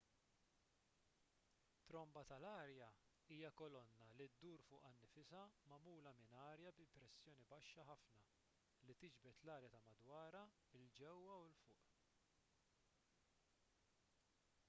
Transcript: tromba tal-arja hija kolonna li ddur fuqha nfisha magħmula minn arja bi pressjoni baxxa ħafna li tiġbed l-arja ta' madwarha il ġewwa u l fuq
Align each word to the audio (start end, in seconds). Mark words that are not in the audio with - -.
tromba 1.89 2.21
tal-arja 2.29 2.87
hija 3.35 3.51
kolonna 3.59 4.07
li 4.21 4.27
ddur 4.37 4.63
fuqha 4.69 4.91
nfisha 5.03 5.43
magħmula 5.73 6.13
minn 6.21 6.33
arja 6.45 6.73
bi 6.79 6.87
pressjoni 6.95 7.47
baxxa 7.53 7.85
ħafna 7.91 8.23
li 8.89 8.97
tiġbed 9.05 9.45
l-arja 9.47 9.71
ta' 9.77 9.83
madwarha 9.91 10.43
il 10.81 10.89
ġewwa 11.03 11.37
u 11.45 11.47
l 11.53 11.55
fuq 11.61 11.95